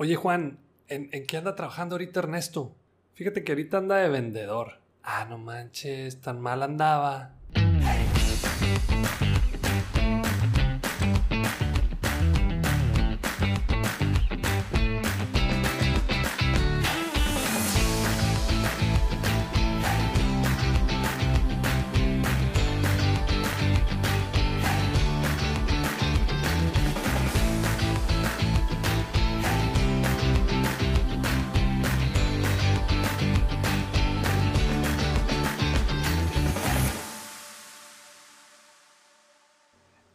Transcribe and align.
Oye 0.00 0.14
Juan, 0.14 0.60
¿en, 0.86 1.08
¿en, 1.10 1.26
qué 1.26 1.38
anda 1.38 1.56
trabajando 1.56 1.96
ahorita 1.96 2.20
Ernesto? 2.20 2.72
Fíjate 3.14 3.42
que 3.42 3.50
ahorita 3.50 3.78
anda 3.78 3.96
de 3.96 4.08
vendedor. 4.08 4.74
Ah, 5.02 5.26
no 5.28 5.38
manches, 5.38 6.20
tan 6.20 6.40
mal 6.40 6.62
andaba. 6.62 7.34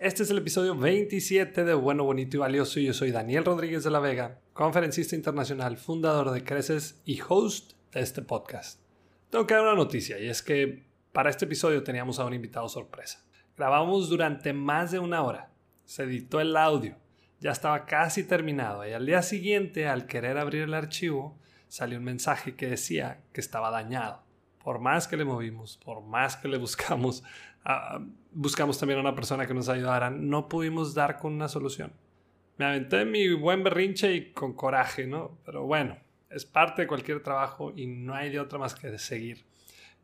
Este 0.04 0.24
es 0.24 0.30
el 0.32 0.40
episodio 0.40 0.76
27 0.76 1.64
de 1.64 1.74
Bueno, 1.74 2.04
Bonito 2.04 2.36
y 2.36 2.40
Valioso 2.42 2.78
yo 2.82 2.94
soy 2.94 3.12
Daniel 3.12 3.46
Rodríguez 3.46 3.86
de 3.86 3.90
la 3.90 4.02
Vega, 4.02 4.42
conferencista 4.52 5.16
internacional, 5.16 5.78
fundador 5.78 6.32
de 6.32 6.44
Creces 6.44 7.02
y 7.06 7.22
host 7.26 7.72
de 7.94 8.02
este 8.02 8.22
podcast. 8.22 8.82
Tengo 9.30 9.48
que 9.48 9.54
dar 9.54 9.64
una 9.64 9.76
noticia 9.76 10.20
y 10.20 10.28
es 10.28 10.44
que 10.44 10.84
para 11.14 11.30
este 11.30 11.46
episodio 11.46 11.84
teníamos 11.84 12.20
a 12.20 12.26
un 12.26 12.34
invitado 12.34 12.68
sorpresa. 12.68 13.24
Grabamos 13.56 14.10
durante 14.10 14.52
más 14.52 14.92
de 14.92 15.00
una 15.00 15.24
hora, 15.24 15.54
se 15.86 16.04
editó 16.04 16.42
el 16.42 16.58
audio, 16.58 16.98
ya 17.40 17.52
estaba 17.52 17.86
casi 17.86 18.26
terminado 18.26 18.86
y 18.86 18.92
al 18.92 19.06
día 19.06 19.22
siguiente 19.22 19.88
al 19.88 20.06
querer 20.06 20.38
abrir 20.38 20.64
el 20.64 20.74
archivo 20.74 21.40
salió 21.70 21.98
un 21.98 22.04
mensaje 22.04 22.58
que 22.58 22.68
decía 22.68 23.22
que 23.32 23.40
estaba 23.40 23.72
dañado. 23.72 24.22
Por 24.66 24.80
más 24.80 25.08
que 25.08 25.16
le 25.16 25.24
movimos, 25.24 25.78
por 25.78 26.02
más 26.02 26.36
que 26.36 26.50
le 26.50 26.58
buscamos, 26.58 27.24
buscamos 28.32 28.78
también 28.80 29.00
a 29.00 29.02
una 29.02 29.16
persona 29.16 29.48
que 29.48 29.54
nos 29.54 29.70
ayudara, 29.70 30.10
no 30.10 30.50
pudimos 30.50 30.94
dar 30.94 31.18
con 31.18 31.34
una 31.34 31.48
solución. 31.48 31.94
Me 32.58 32.66
aventé 32.66 33.06
mi 33.06 33.34
buen 33.34 33.64
berrinche 33.64 34.14
y 34.14 34.32
con 34.32 34.54
coraje, 34.54 35.08
¿no? 35.08 35.38
Pero 35.46 35.64
bueno, 35.66 35.98
es 36.30 36.46
parte 36.46 36.84
de 36.84 36.88
cualquier 36.88 37.22
trabajo 37.22 37.74
y 37.76 37.88
no 37.88 38.14
hay 38.14 38.30
de 38.30 38.40
otra 38.40 38.60
más 38.60 38.76
que 38.76 38.90
de 38.90 39.00
seguir. 39.00 39.46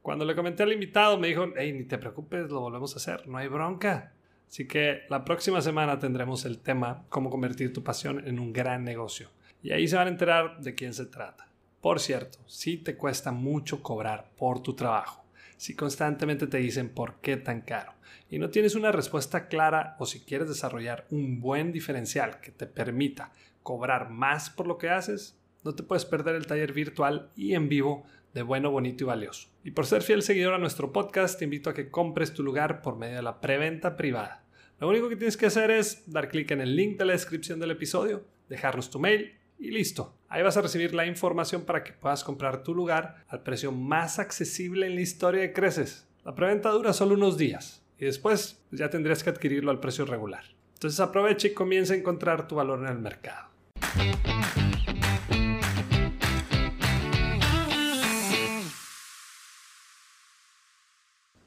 Cuando 0.01 0.25
le 0.25 0.35
comenté 0.35 0.63
al 0.63 0.73
invitado 0.73 1.17
me 1.17 1.27
dijo, 1.27 1.47
hey, 1.55 1.73
ni 1.73 1.83
te 1.83 1.97
preocupes, 1.97 2.49
lo 2.49 2.61
volvemos 2.61 2.93
a 2.93 2.97
hacer, 2.97 3.27
no 3.27 3.37
hay 3.37 3.47
bronca. 3.47 4.13
Así 4.47 4.67
que 4.67 5.01
la 5.09 5.23
próxima 5.25 5.61
semana 5.61 5.99
tendremos 5.99 6.45
el 6.45 6.59
tema 6.59 7.03
cómo 7.09 7.29
convertir 7.29 7.71
tu 7.71 7.83
pasión 7.83 8.25
en 8.27 8.39
un 8.39 8.51
gran 8.51 8.83
negocio. 8.83 9.29
Y 9.61 9.71
ahí 9.71 9.87
se 9.87 9.97
van 9.97 10.07
a 10.07 10.11
enterar 10.11 10.59
de 10.61 10.73
quién 10.73 10.93
se 10.93 11.05
trata. 11.05 11.49
Por 11.81 11.99
cierto, 11.99 12.39
si 12.47 12.77
te 12.77 12.95
cuesta 12.95 13.31
mucho 13.31 13.83
cobrar 13.83 14.31
por 14.37 14.61
tu 14.63 14.73
trabajo 14.73 15.18
si 15.59 15.75
constantemente 15.75 16.47
te 16.47 16.57
dicen 16.57 16.87
por 16.87 17.19
qué 17.19 17.35
tan 17.35 17.59
caro 17.59 17.91
y 18.29 18.39
no 18.39 18.49
tienes 18.49 18.75
una 18.75 18.93
respuesta 18.93 19.49
clara 19.49 19.97
o 19.99 20.05
si 20.05 20.21
quieres 20.21 20.47
desarrollar 20.47 21.05
un 21.09 21.41
buen 21.41 21.73
diferencial 21.73 22.39
que 22.39 22.51
te 22.51 22.65
permita 22.65 23.33
cobrar 23.61 24.09
más 24.09 24.49
por 24.49 24.67
lo 24.67 24.77
que 24.77 24.89
haces, 24.89 25.37
no 25.65 25.75
te 25.75 25.83
puedes 25.83 26.05
perder 26.05 26.35
el 26.35 26.47
taller 26.47 26.71
virtual 26.71 27.29
y 27.35 27.55
en 27.55 27.67
vivo 27.67 28.05
de 28.33 28.41
bueno, 28.41 28.71
bonito 28.71 29.03
y 29.03 29.07
valioso. 29.07 29.49
Y 29.65 29.71
por 29.71 29.85
ser 29.85 30.01
fiel 30.01 30.21
seguidor 30.21 30.53
a 30.53 30.59
nuestro 30.59 30.93
podcast, 30.93 31.37
te 31.37 31.43
invito 31.43 31.69
a 31.69 31.73
que 31.73 31.91
compres 31.91 32.33
tu 32.33 32.41
lugar 32.41 32.81
por 32.81 32.95
medio 32.95 33.17
de 33.17 33.23
la 33.23 33.41
preventa 33.41 33.97
privada. 33.97 34.45
Lo 34.79 34.87
único 34.87 35.09
que 35.09 35.17
tienes 35.17 35.35
que 35.35 35.47
hacer 35.47 35.71
es 35.71 36.09
dar 36.09 36.29
clic 36.29 36.51
en 36.51 36.61
el 36.61 36.73
link 36.73 36.97
de 36.97 37.03
la 37.03 37.13
descripción 37.13 37.59
del 37.59 37.71
episodio, 37.71 38.23
dejarnos 38.47 38.89
tu 38.89 38.97
mail 38.97 39.33
y 39.57 39.71
listo. 39.71 40.18
Ahí 40.31 40.43
vas 40.43 40.57
a 40.57 40.61
recibir 40.61 40.93
la 40.93 41.07
información 41.07 41.63
para 41.63 41.83
que 41.83 41.91
puedas 41.91 42.23
comprar 42.23 42.61
tu 42.61 42.75
lugar 42.75 43.25
al 43.29 43.41
precio 43.41 43.71
más 43.71 44.19
accesible 44.19 44.85
en 44.85 44.93
la 44.93 45.01
historia 45.01 45.41
de 45.41 45.53
Creces. 45.53 46.07
La 46.23 46.35
preventa 46.35 46.69
dura 46.69 46.93
solo 46.93 47.15
unos 47.15 47.35
días 47.35 47.83
y 47.97 48.05
después 48.05 48.61
ya 48.69 48.91
tendrías 48.91 49.23
que 49.23 49.31
adquirirlo 49.31 49.71
al 49.71 49.79
precio 49.79 50.05
regular. 50.05 50.43
Entonces 50.75 50.99
aprovecha 50.99 51.47
y 51.47 51.53
comienza 51.55 51.95
a 51.95 51.97
encontrar 51.97 52.47
tu 52.47 52.55
valor 52.57 52.79
en 52.81 52.89
el 52.89 52.99
mercado. 52.99 53.49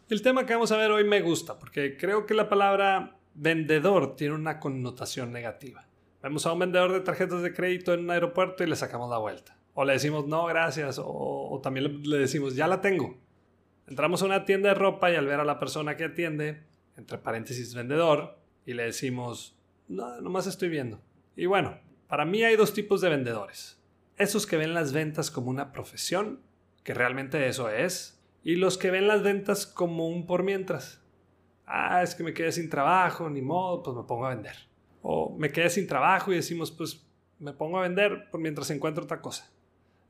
El 0.09 0.23
tema 0.23 0.45
que 0.45 0.55
vamos 0.55 0.73
a 0.73 0.77
ver 0.77 0.91
hoy 0.91 1.05
me 1.05 1.21
gusta 1.21 1.57
porque 1.57 1.97
creo 1.97 2.27
que 2.27 2.35
la 2.35 2.49
palabra 2.49 3.17
vendedor 3.35 4.17
tiene 4.17 4.35
una 4.35 4.59
connotación 4.59 5.33
negativa. 5.33 5.87
Vemos 6.23 6.47
a 6.47 6.53
un 6.53 6.61
vendedor 6.61 6.93
de 6.93 7.01
tarjetas 7.01 7.43
de 7.43 7.53
crédito 7.53 7.93
en 7.95 8.01
un 8.01 8.11
aeropuerto 8.11 8.63
y 8.63 8.69
le 8.69 8.77
sacamos 8.77 9.11
la 9.11 9.19
vuelta. 9.19 9.57
O 9.75 9.85
le 9.85 9.95
decimos 9.95 10.27
no, 10.27 10.47
gracias. 10.47 11.01
O, 11.03 11.61
también 11.63 12.03
le 12.03 12.19
decimos 12.19 12.55
ya 12.55 12.69
la 12.69 12.81
tengo. 12.81 13.19
Entramos 13.89 14.23
a 14.23 14.27
una 14.27 14.45
tienda 14.45 14.69
de 14.69 14.75
ropa 14.77 15.11
y 15.11 15.17
al 15.17 15.27
ver 15.27 15.41
a 15.41 15.45
la 15.45 15.59
persona 15.59 15.97
que 15.97 16.05
atiende, 16.05 16.63
entre 16.97 17.19
paréntesis 17.19 17.75
vendedor, 17.75 18.39
y 18.65 18.75
le 18.75 18.85
decimos 18.85 19.59
no, 19.89 20.21
nomás 20.21 20.47
estoy 20.47 20.69
viendo. 20.69 21.01
Y 21.35 21.47
bueno, 21.47 21.79
para 22.07 22.25
mí 22.25 22.45
hay 22.45 22.57
dos 22.57 22.73
tipos 22.73 23.01
de 23.01 23.09
vendedores. 23.09 23.83
Esos 24.17 24.47
que 24.47 24.57
ven 24.57 24.75
las 24.75 24.93
ventas 24.93 25.31
como 25.31 25.51
una 25.51 25.73
profesión, 25.73 26.41
que 26.85 26.95
realmente 26.95 27.49
eso 27.49 27.69
es, 27.69 28.23
y 28.45 28.57
los 28.57 28.79
que 28.79 28.91
ven 28.91 29.09
las 29.09 29.23
ventas 29.23 29.67
como 29.67 30.09
un 30.09 30.27
por 30.27 30.45
mientras. 30.45 31.03
Ah, 31.67 32.03
es 32.03 32.15
que 32.15 32.23
me 32.23 32.35
quedé 32.35 32.53
sin 32.53 32.69
trabajo, 32.69 33.29
ni 33.29 33.43
modo, 33.43 33.83
pues 33.83 33.97
me 33.97 34.03
pongo 34.05 34.27
a 34.27 34.35
vender. 34.35 34.72
O 35.03 35.37
me 35.37 35.51
quedé 35.51 35.69
sin 35.69 35.87
trabajo 35.87 36.33
y 36.33 36.37
decimos, 36.37 36.71
pues 36.71 37.05
me 37.39 37.53
pongo 37.53 37.79
a 37.79 37.83
vender 37.83 38.31
por 38.31 38.41
mientras 38.41 38.71
encuentro 38.71 39.05
otra 39.05 39.21
cosa. 39.21 39.51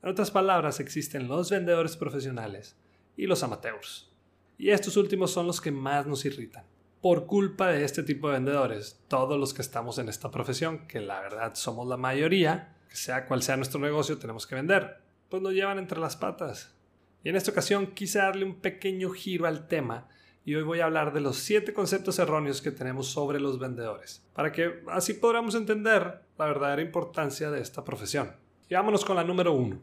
En 0.03 0.11
otras 0.11 0.31
palabras, 0.31 0.81
existen 0.81 1.29
los 1.29 1.51
vendedores 1.51 1.97
profesionales 1.97 2.77
y 3.17 3.27
los 3.27 3.43
amateurs. 3.43 4.11
Y 4.59 4.71
estos 4.71 4.97
últimos 4.97 5.31
son 5.31 5.47
los 5.47 5.61
que 5.61 5.71
más 5.71 6.07
nos 6.07 6.25
irritan. 6.25 6.65
Por 7.01 7.27
culpa 7.27 7.69
de 7.69 7.85
este 7.85 8.03
tipo 8.03 8.29
de 8.29 8.35
vendedores, 8.35 9.01
todos 9.09 9.39
los 9.39 9.55
que 9.55 9.63
estamos 9.63 9.99
en 9.99 10.09
esta 10.09 10.31
profesión, 10.31 10.87
que 10.87 11.01
la 11.01 11.21
verdad 11.21 11.55
somos 11.55 11.89
la 11.89 11.97
mayoría, 11.97 12.77
que 12.89 12.97
sea 12.97 13.27
cual 13.27 13.43
sea 13.43 13.57
nuestro 13.57 13.81
negocio, 13.81 14.19
tenemos 14.19 14.47
que 14.47 14.55
vender, 14.55 14.99
pues 15.29 15.43
nos 15.43 15.53
llevan 15.53 15.79
entre 15.79 15.99
las 15.99 16.17
patas. 16.17 16.75
Y 17.25 17.31
en 17.31 17.37
esta 17.37 17.51
ocasión 17.51 17.89
quise 17.89 18.19
darle 18.19 18.45
un 18.45 18.61
pequeño 18.61 19.11
giro 19.11 19.47
al 19.47 19.67
tema 19.67 20.09
y 20.45 20.55
hoy 20.55 20.63
voy 20.63 20.81
a 20.81 20.87
hablar 20.87 21.13
de 21.13 21.21
los 21.21 21.37
7 21.39 21.73
conceptos 21.73 22.19
erróneos 22.19 22.61
que 22.61 22.73
tenemos 22.73 23.07
sobre 23.09 23.39
los 23.39 23.59
vendedores, 23.59 24.25
para 24.35 24.51
que 24.51 24.83
así 24.89 25.15
podamos 25.15 25.55
entender 25.55 26.21
la 26.39 26.47
verdadera 26.47 26.83
importancia 26.83 27.51
de 27.51 27.61
esta 27.61 27.85
profesión. 27.85 28.33
Y 28.69 28.75
vámonos 28.75 29.05
con 29.05 29.17
la 29.17 29.25
número 29.25 29.53
1. 29.53 29.79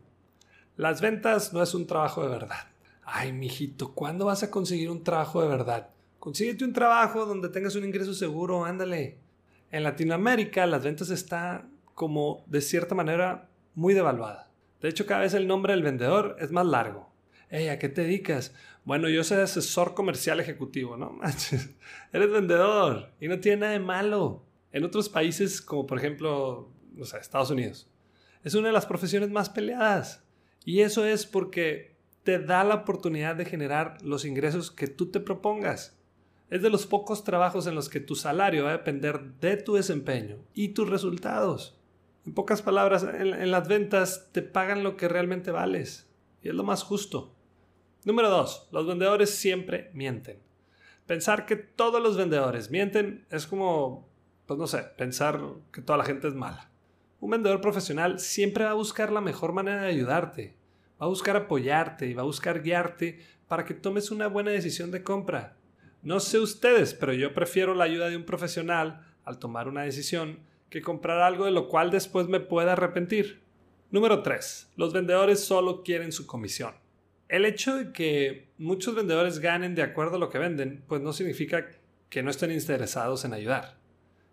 Las 0.75 1.01
ventas 1.01 1.53
no 1.53 1.61
es 1.61 1.73
un 1.73 1.87
trabajo 1.87 2.23
de 2.23 2.29
verdad. 2.29 2.67
Ay, 3.03 3.31
mijito, 3.31 3.93
¿cuándo 3.93 4.25
vas 4.25 4.43
a 4.43 4.51
conseguir 4.51 4.89
un 4.89 5.03
trabajo 5.03 5.41
de 5.41 5.47
verdad? 5.47 5.89
Consíguete 6.19 6.65
un 6.65 6.73
trabajo 6.73 7.25
donde 7.25 7.49
tengas 7.49 7.75
un 7.75 7.85
ingreso 7.85 8.13
seguro, 8.13 8.65
ándale. 8.65 9.17
En 9.71 9.83
Latinoamérica 9.83 10.65
las 10.65 10.83
ventas 10.83 11.09
están 11.09 11.71
como 11.95 12.43
de 12.47 12.61
cierta 12.61 12.95
manera 12.95 13.49
muy 13.75 13.93
devaluada. 13.93 14.49
De 14.81 14.89
hecho, 14.89 15.05
cada 15.05 15.21
vez 15.21 15.33
el 15.33 15.47
nombre 15.47 15.73
del 15.73 15.83
vendedor 15.83 16.35
es 16.39 16.51
más 16.51 16.65
largo. 16.65 17.09
Hey, 17.49 17.67
¿a 17.67 17.79
qué 17.79 17.89
te 17.89 18.01
dedicas? 18.01 18.53
Bueno, 18.89 19.07
yo 19.07 19.23
soy 19.23 19.37
asesor 19.37 19.93
comercial 19.93 20.39
ejecutivo, 20.39 20.97
¿no? 20.97 21.11
Manches, 21.11 21.69
eres 22.11 22.31
vendedor 22.31 23.11
y 23.21 23.27
no 23.27 23.39
tiene 23.39 23.57
nada 23.57 23.73
de 23.73 23.79
malo. 23.79 24.47
En 24.71 24.83
otros 24.83 25.09
países, 25.09 25.61
como 25.61 25.85
por 25.85 25.99
ejemplo, 25.99 26.71
sé, 27.03 27.19
Estados 27.19 27.51
Unidos, 27.51 27.87
es 28.43 28.55
una 28.55 28.69
de 28.69 28.73
las 28.73 28.87
profesiones 28.87 29.29
más 29.29 29.47
peleadas. 29.47 30.25
Y 30.65 30.79
eso 30.79 31.05
es 31.05 31.27
porque 31.27 31.97
te 32.23 32.39
da 32.39 32.63
la 32.63 32.73
oportunidad 32.73 33.35
de 33.35 33.45
generar 33.45 34.01
los 34.01 34.25
ingresos 34.25 34.71
que 34.71 34.87
tú 34.87 35.11
te 35.11 35.19
propongas. 35.19 35.95
Es 36.49 36.63
de 36.63 36.71
los 36.71 36.87
pocos 36.87 37.23
trabajos 37.23 37.67
en 37.67 37.75
los 37.75 37.89
que 37.89 37.99
tu 37.99 38.15
salario 38.15 38.63
va 38.63 38.71
a 38.71 38.77
depender 38.77 39.35
de 39.39 39.57
tu 39.57 39.75
desempeño 39.75 40.37
y 40.55 40.69
tus 40.69 40.89
resultados. 40.89 41.79
En 42.25 42.33
pocas 42.33 42.63
palabras, 42.63 43.03
en 43.03 43.51
las 43.51 43.67
ventas 43.67 44.29
te 44.31 44.41
pagan 44.41 44.81
lo 44.81 44.97
que 44.97 45.07
realmente 45.07 45.51
vales. 45.51 46.09
Y 46.41 46.49
es 46.49 46.55
lo 46.55 46.63
más 46.63 46.81
justo. 46.81 47.35
Número 48.05 48.29
2. 48.29 48.69
Los 48.71 48.87
vendedores 48.87 49.29
siempre 49.29 49.91
mienten. 49.93 50.39
Pensar 51.05 51.45
que 51.45 51.57
todos 51.57 52.01
los 52.01 52.15
vendedores 52.15 52.71
mienten 52.71 53.25
es 53.29 53.45
como, 53.45 54.07
pues 54.45 54.57
no 54.57 54.67
sé, 54.67 54.83
pensar 54.97 55.41
que 55.73 55.81
toda 55.81 55.97
la 55.97 56.05
gente 56.05 56.29
es 56.29 56.33
mala. 56.33 56.71
Un 57.19 57.31
vendedor 57.31 57.59
profesional 57.59 58.19
siempre 58.19 58.63
va 58.63 58.71
a 58.71 58.75
buscar 58.75 59.11
la 59.11 59.19
mejor 59.19 59.51
manera 59.51 59.81
de 59.81 59.89
ayudarte, 59.89 60.55
va 61.01 61.07
a 61.07 61.09
buscar 61.09 61.35
apoyarte 61.35 62.07
y 62.07 62.13
va 62.13 62.21
a 62.21 62.25
buscar 62.25 62.61
guiarte 62.61 63.19
para 63.49 63.65
que 63.65 63.73
tomes 63.73 64.11
una 64.11 64.27
buena 64.27 64.51
decisión 64.51 64.91
de 64.91 65.03
compra. 65.03 65.57
No 66.01 66.21
sé 66.21 66.39
ustedes, 66.39 66.93
pero 66.93 67.11
yo 67.11 67.33
prefiero 67.33 67.75
la 67.75 67.83
ayuda 67.83 68.07
de 68.07 68.15
un 68.15 68.23
profesional 68.23 69.05
al 69.25 69.39
tomar 69.39 69.67
una 69.67 69.81
decisión 69.81 70.39
que 70.69 70.81
comprar 70.81 71.19
algo 71.19 71.43
de 71.43 71.51
lo 71.51 71.67
cual 71.67 71.91
después 71.91 72.29
me 72.29 72.39
pueda 72.39 72.73
arrepentir. 72.73 73.41
Número 73.91 74.23
3. 74.23 74.71
Los 74.77 74.93
vendedores 74.93 75.43
solo 75.43 75.83
quieren 75.83 76.13
su 76.13 76.25
comisión. 76.25 76.78
El 77.29 77.45
hecho 77.45 77.77
de 77.77 77.91
que 77.93 78.49
muchos 78.57 78.95
vendedores 78.95 79.37
ganen 79.37 79.75
de 79.75 79.83
acuerdo 79.83 80.15
a 80.15 80.19
lo 80.19 80.29
que 80.29 80.39
venden, 80.39 80.83
pues 80.87 80.99
no 81.01 81.13
significa 81.13 81.67
que 82.09 82.23
no 82.23 82.31
estén 82.31 82.51
interesados 82.51 83.23
en 83.23 83.33
ayudar. 83.33 83.77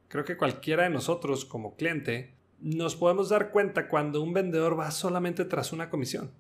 Creo 0.09 0.25
que 0.25 0.39
cualquiera 0.39 0.85
de 0.85 0.91
nosotros 0.91 1.45
como 1.45 1.77
cliente 1.77 2.33
nos 2.59 2.97
podemos 2.97 3.29
dar 3.29 3.51
cuenta 3.51 3.89
cuando 3.89 4.23
un 4.23 4.33
vendedor 4.33 4.81
va 4.81 4.91
solamente 4.91 5.45
tras 5.45 5.75
una 5.75 5.91
comisión. 5.91 6.31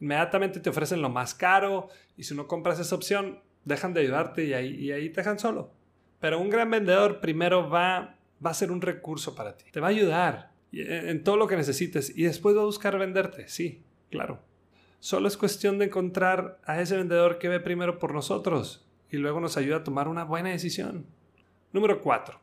Inmediatamente 0.00 0.60
te 0.60 0.70
ofrecen 0.70 1.02
lo 1.02 1.08
más 1.08 1.34
caro 1.34 1.88
y 2.16 2.22
si 2.22 2.36
no 2.36 2.46
compras 2.46 2.78
esa 2.78 2.94
opción, 2.94 3.40
dejan 3.64 3.92
de 3.92 4.02
ayudarte 4.02 4.44
y 4.44 4.52
ahí, 4.52 5.10
te 5.10 5.22
dejan 5.22 5.40
solo. 5.40 5.72
Pero 6.20 6.38
un 6.38 6.50
gran 6.50 6.70
vendedor 6.70 7.20
primero 7.20 7.68
va 7.68 8.16
a 8.44 8.54
ser 8.54 8.70
un 8.70 8.80
recurso 8.80 9.34
para 9.34 9.56
ti. 9.56 9.64
Te 9.72 9.80
va 9.80 9.88
a 9.88 9.90
ayudar 9.90 10.52
en 10.70 11.24
todo 11.24 11.36
lo 11.36 11.48
que 11.48 11.56
necesites 11.56 12.16
y 12.16 12.22
después 12.22 12.56
va 12.56 12.60
a 12.60 12.66
buscar 12.66 12.96
venderte. 12.96 13.48
Sí, 13.48 13.82
claro. 14.08 14.40
Solo 15.06 15.28
es 15.28 15.36
cuestión 15.36 15.78
de 15.78 15.84
encontrar 15.84 16.60
a 16.64 16.80
ese 16.80 16.96
vendedor 16.96 17.38
que 17.38 17.46
ve 17.48 17.60
primero 17.60 18.00
por 18.00 18.12
nosotros 18.12 18.84
y 19.08 19.18
luego 19.18 19.38
nos 19.38 19.56
ayuda 19.56 19.76
a 19.76 19.84
tomar 19.84 20.08
una 20.08 20.24
buena 20.24 20.48
decisión. 20.48 21.06
Número 21.72 22.02
4. 22.02 22.40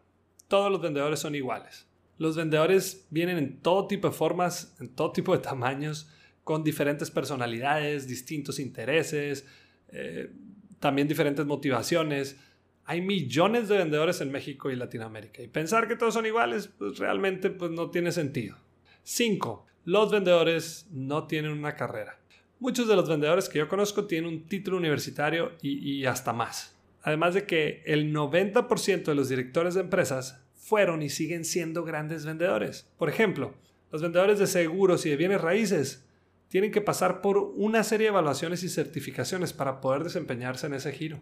Todos 0.47 0.71
los 0.71 0.81
vendedores 0.81 1.19
son 1.19 1.35
iguales. 1.35 1.89
Los 2.17 2.37
vendedores 2.37 3.05
vienen 3.09 3.37
en 3.37 3.59
todo 3.59 3.85
tipo 3.87 4.07
de 4.07 4.13
formas, 4.13 4.77
en 4.79 4.87
todo 4.87 5.11
tipo 5.11 5.33
de 5.33 5.43
tamaños, 5.43 6.09
con 6.45 6.63
diferentes 6.63 7.11
personalidades, 7.11 8.07
distintos 8.07 8.59
intereses, 8.59 9.45
eh, 9.89 10.31
también 10.79 11.09
diferentes 11.09 11.45
motivaciones. 11.45 12.39
Hay 12.85 13.01
millones 13.01 13.67
de 13.67 13.79
vendedores 13.79 14.21
en 14.21 14.31
México 14.31 14.71
y 14.71 14.77
Latinoamérica 14.77 15.43
y 15.43 15.49
pensar 15.49 15.89
que 15.89 15.97
todos 15.97 16.13
son 16.13 16.25
iguales 16.25 16.69
pues 16.77 16.97
realmente 16.97 17.49
pues, 17.49 17.71
no 17.71 17.91
tiene 17.91 18.13
sentido. 18.13 18.55
5. 19.03 19.65
Los 19.83 20.11
vendedores 20.11 20.87
no 20.91 21.27
tienen 21.27 21.51
una 21.51 21.75
carrera. 21.75 22.22
Muchos 22.63 22.87
de 22.87 22.95
los 22.95 23.09
vendedores 23.09 23.49
que 23.49 23.59
yo 23.59 23.67
conozco 23.67 24.05
tienen 24.05 24.29
un 24.29 24.47
título 24.47 24.77
universitario 24.77 25.51
y, 25.61 26.05
hasta 26.05 26.31
más. 26.31 26.79
Además 27.01 27.33
de 27.33 27.45
que 27.45 27.83
el 27.85 28.15
90% 28.15 29.03
de 29.03 29.15
los 29.15 29.27
directores 29.27 29.73
de 29.73 29.81
empresas 29.81 30.41
fueron 30.55 31.01
y 31.01 31.09
siguen 31.09 31.43
siendo 31.43 31.83
grandes 31.83 32.25
vendedores. 32.25 32.89
Por 32.97 33.09
ejemplo, 33.09 33.53
los 33.91 34.01
vendedores 34.01 34.39
de 34.39 34.47
seguros 34.47 35.05
y 35.05 35.09
de 35.09 35.17
bienes 35.17 35.41
raíces 35.41 36.07
tienen 36.47 36.71
que 36.71 36.79
pasar 36.79 37.19
por 37.19 37.37
una 37.37 37.83
serie 37.83 38.05
de 38.05 38.11
evaluaciones 38.11 38.63
y 38.63 38.69
certificaciones 38.69 39.51
para 39.51 39.81
poder 39.81 40.05
desempeñarse 40.05 40.67
en 40.67 40.75
ese 40.75 40.93
giro. 40.93 41.19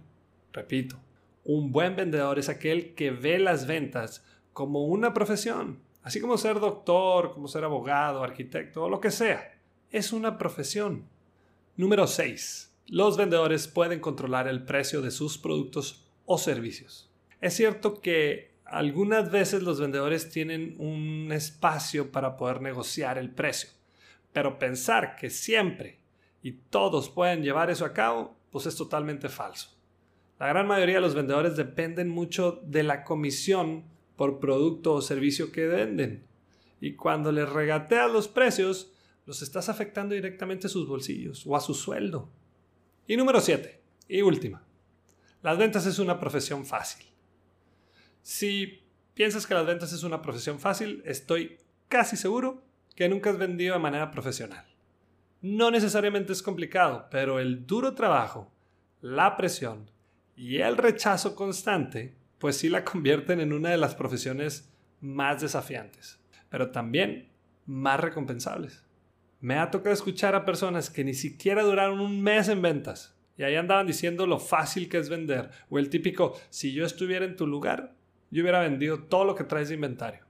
Repito, 0.53 0.99
un 1.43 1.71
buen 1.71 1.95
vendedor 1.95 2.37
es 2.37 2.49
aquel 2.49 2.93
que 2.93 3.09
ve 3.09 3.39
las 3.39 3.65
ventas 3.65 4.23
como 4.53 4.85
una 4.85 5.11
profesión, 5.11 5.79
así 6.03 6.21
como 6.21 6.37
ser 6.37 6.59
doctor, 6.59 7.31
como 7.31 7.47
ser 7.47 7.63
abogado, 7.63 8.23
arquitecto 8.23 8.83
o 8.83 8.89
lo 8.89 9.01
que 9.01 9.09
sea. 9.09 9.55
Es 9.89 10.13
una 10.13 10.37
profesión. 10.37 11.09
Número 11.77 12.05
6. 12.05 12.69
Los 12.87 13.15
vendedores 13.15 13.69
pueden 13.69 14.01
controlar 14.01 14.49
el 14.49 14.63
precio 14.65 15.01
de 15.01 15.09
sus 15.09 15.37
productos 15.37 16.05
o 16.25 16.37
servicios. 16.37 17.09
Es 17.39 17.53
cierto 17.53 18.01
que 18.01 18.51
algunas 18.65 19.31
veces 19.31 19.63
los 19.63 19.79
vendedores 19.79 20.29
tienen 20.29 20.75
un 20.79 21.31
espacio 21.31 22.11
para 22.11 22.35
poder 22.35 22.61
negociar 22.61 23.17
el 23.17 23.31
precio, 23.31 23.69
pero 24.33 24.59
pensar 24.59 25.15
que 25.15 25.29
siempre 25.29 25.99
y 26.43 26.51
todos 26.51 27.09
pueden 27.09 27.41
llevar 27.41 27.69
eso 27.69 27.85
a 27.85 27.93
cabo, 27.93 28.35
pues 28.51 28.65
es 28.65 28.75
totalmente 28.75 29.29
falso. 29.29 29.69
La 30.39 30.47
gran 30.47 30.67
mayoría 30.67 30.95
de 30.95 31.01
los 31.01 31.15
vendedores 31.15 31.55
dependen 31.55 32.09
mucho 32.09 32.61
de 32.65 32.83
la 32.83 33.05
comisión 33.05 33.85
por 34.17 34.39
producto 34.39 34.93
o 34.93 35.01
servicio 35.01 35.53
que 35.53 35.67
venden. 35.67 36.25
Y 36.81 36.95
cuando 36.95 37.31
les 37.31 37.47
regateas 37.47 38.11
los 38.11 38.27
precios, 38.27 38.91
los 39.31 39.41
estás 39.41 39.69
afectando 39.69 40.13
directamente 40.13 40.67
a 40.67 40.69
sus 40.69 40.85
bolsillos 40.85 41.47
o 41.47 41.55
a 41.55 41.61
su 41.61 41.73
sueldo. 41.73 42.29
Y 43.07 43.15
número 43.15 43.39
7, 43.39 43.81
y 44.09 44.21
última, 44.21 44.61
las 45.41 45.57
ventas 45.57 45.85
es 45.85 45.99
una 45.99 46.19
profesión 46.19 46.65
fácil. 46.65 47.05
Si 48.21 48.83
piensas 49.13 49.47
que 49.47 49.53
las 49.53 49.65
ventas 49.65 49.93
es 49.93 50.03
una 50.03 50.21
profesión 50.21 50.59
fácil, 50.59 51.01
estoy 51.05 51.59
casi 51.87 52.17
seguro 52.17 52.61
que 52.93 53.07
nunca 53.07 53.29
has 53.29 53.37
vendido 53.37 53.73
de 53.73 53.79
manera 53.79 54.11
profesional. 54.11 54.65
No 55.41 55.71
necesariamente 55.71 56.33
es 56.33 56.43
complicado, 56.43 57.07
pero 57.09 57.39
el 57.39 57.65
duro 57.65 57.95
trabajo, 57.95 58.51
la 58.99 59.37
presión 59.37 59.89
y 60.35 60.57
el 60.57 60.75
rechazo 60.75 61.37
constante, 61.37 62.17
pues 62.37 62.57
sí 62.57 62.67
la 62.67 62.83
convierten 62.91 63.39
en 63.39 63.53
una 63.53 63.69
de 63.69 63.77
las 63.77 63.95
profesiones 63.95 64.69
más 64.99 65.39
desafiantes, 65.39 66.19
pero 66.49 66.71
también 66.71 67.29
más 67.65 67.97
recompensables. 67.97 68.90
Me 69.41 69.57
ha 69.57 69.71
tocado 69.71 69.91
escuchar 69.91 70.35
a 70.35 70.45
personas 70.45 70.91
que 70.91 71.03
ni 71.03 71.15
siquiera 71.15 71.63
duraron 71.63 71.99
un 71.99 72.21
mes 72.21 72.47
en 72.47 72.61
ventas 72.61 73.17
y 73.37 73.43
ahí 73.43 73.55
andaban 73.55 73.87
diciendo 73.87 74.27
lo 74.27 74.37
fácil 74.37 74.87
que 74.87 74.99
es 74.99 75.09
vender 75.09 75.49
o 75.71 75.79
el 75.79 75.89
típico, 75.89 76.35
si 76.51 76.73
yo 76.73 76.85
estuviera 76.85 77.25
en 77.25 77.35
tu 77.35 77.47
lugar, 77.47 77.95
yo 78.29 78.43
hubiera 78.43 78.59
vendido 78.59 79.05
todo 79.05 79.25
lo 79.25 79.33
que 79.33 79.43
traes 79.43 79.69
de 79.69 79.75
inventario. 79.75 80.23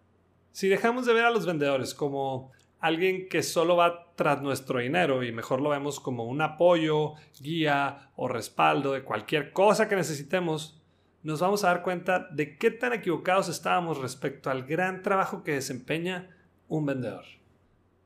Si 0.54 0.70
dejamos 0.70 1.06
de 1.06 1.14
ver 1.14 1.26
a 1.26 1.30
los 1.30 1.46
vendedores 1.46 1.94
como 1.94 2.54
alguien 2.80 3.28
que 3.28 3.44
solo 3.44 3.76
va 3.76 4.14
tras 4.16 4.42
nuestro 4.42 4.80
dinero 4.80 5.24
y 5.24 5.34
mejor 5.34 5.60
lo 5.60 5.72
vemos 5.72 6.00
como 6.00 6.24
un 6.24 6.42
apoyo, 6.42 7.16
guía 7.42 8.12
o 8.16 8.30
respaldo 8.30 8.94
de 8.94 9.04
cualquier 9.04 9.52
cosa 9.52 9.90
que 9.90 9.98
necesitemos, 9.98 10.82
nos 11.22 11.42
vamos 11.42 11.66
a 11.66 11.68
dar 11.68 11.84
cuenta 11.84 12.30
de 12.32 12.58
qué 12.58 12.72
tan 12.72 12.94
equivocados 12.94 13.50
estábamos 13.50 13.98
respecto 13.98 14.50
al 14.50 14.64
gran 14.64 15.02
trabajo 15.04 15.44
que 15.44 15.52
desempeña 15.52 16.30
un 16.70 16.86
vendedor. 16.86 17.26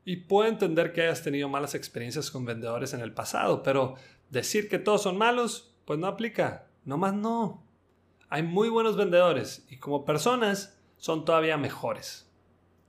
Y 0.06 0.18
puedo 0.18 0.48
entender 0.48 0.92
que 0.92 1.02
hayas 1.02 1.24
tenido 1.24 1.48
malas 1.48 1.74
experiencias 1.74 2.30
con 2.30 2.44
vendedores 2.44 2.94
en 2.94 3.00
el 3.00 3.12
pasado, 3.12 3.64
pero 3.64 3.96
decir 4.30 4.68
que 4.68 4.78
todos 4.78 5.02
son 5.02 5.18
malos, 5.18 5.76
pues 5.84 5.98
no 5.98 6.06
aplica. 6.06 6.68
No 6.84 6.96
más 6.96 7.12
no. 7.12 7.66
Hay 8.28 8.44
muy 8.44 8.68
buenos 8.68 8.96
vendedores 8.96 9.66
y 9.68 9.78
como 9.78 10.04
personas 10.04 10.80
son 10.96 11.24
todavía 11.24 11.56
mejores. 11.56 12.32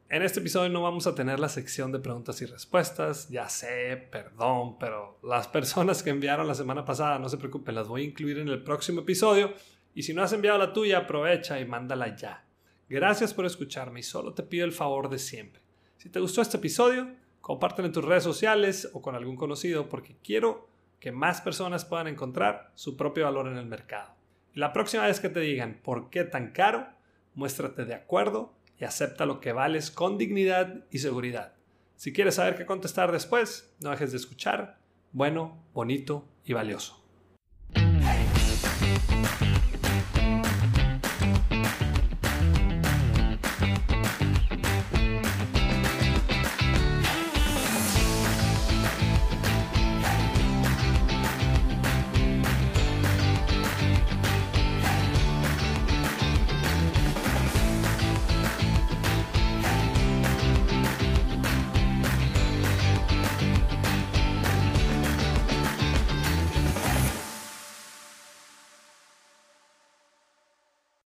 En 0.10 0.22
este 0.22 0.42
episodio 0.42 0.69
no 0.69 0.84
vamos 0.84 1.08
a 1.08 1.16
tener 1.16 1.40
la 1.40 1.50
sección 1.50 1.92
de 1.92 1.98
preguntas 1.98 2.40
y 2.44 2.46
respuestas, 2.46 3.30
ya 3.30 3.50
sé, 3.50 3.98
perdón, 4.12 4.78
pero 4.78 5.19
las 5.24 5.48
personas 5.48 6.04
que 6.04 6.12
enviaron 6.12 6.48
la 6.48 6.54
semana 6.54 6.86
pasada, 6.86 7.18
no 7.18 7.30
se 7.30 7.38
preocupen, 7.38 7.74
las 7.74 7.88
voy 7.88 8.04
a 8.04 8.06
incluir 8.06 8.38
en 8.38 8.50
el 8.50 8.62
próximo 8.62 9.02
episodio 9.02 9.56
y 9.96 10.04
si 10.04 10.14
no 10.14 10.22
has 10.22 10.34
enviado 10.34 10.60
la 10.60 10.72
tuya, 10.72 11.00
aprovecha 11.00 11.60
y 11.60 11.66
mándala 11.66 12.16
ya. 12.16 12.46
Gracias 12.88 13.34
por 13.34 13.48
escucharme 13.48 14.02
y 14.02 14.04
solo 14.04 14.36
te 14.36 14.44
pido 14.44 14.66
el 14.66 14.72
favor 14.72 15.10
de 15.10 15.18
siempre. 15.18 15.67
Si 16.07 16.12
te 16.13 16.21
gustó 16.21 16.42
este 16.42 16.56
episodio, 16.56 17.09
compártelo 17.42 17.86
en 17.86 17.92
tus 17.92 18.06
redes 18.06 18.24
sociales 18.24 18.89
o 18.94 19.01
con 19.01 19.15
algún 19.15 19.36
conocido 19.36 19.89
porque 19.89 20.15
quiero 20.24 20.69
que 21.01 21.12
más 21.12 21.42
personas 21.42 21.83
puedan 21.83 22.07
encontrar 22.07 22.71
su 22.75 22.95
propio 22.95 23.25
valor 23.25 23.50
en 23.50 23.57
el 23.57 23.65
mercado. 23.65 24.15
Y 24.54 24.59
la 24.62 24.71
próxima 24.71 25.06
vez 25.06 25.19
que 25.19 25.27
te 25.27 25.42
digan 25.42 25.81
por 25.83 26.09
qué 26.09 26.24
tan 26.24 26.54
caro, 26.54 26.88
muéstrate 27.33 27.83
de 27.83 27.94
acuerdo 27.94 28.54
y 28.80 28.86
acepta 28.86 29.25
lo 29.25 29.42
que 29.42 29.51
vales 29.51 29.92
con 29.92 30.18
dignidad 30.18 30.86
y 30.92 31.00
seguridad. 31.00 31.56
Si 31.98 32.13
quieres 32.13 32.36
saber 32.36 32.56
qué 32.56 32.65
contestar 32.65 33.12
después, 33.12 33.75
no 33.81 33.89
dejes 33.89 34.12
de 34.12 34.18
escuchar. 34.18 34.80
Bueno, 35.11 35.61
bonito 35.73 36.26
y 36.45 36.54
valioso. 36.54 37.04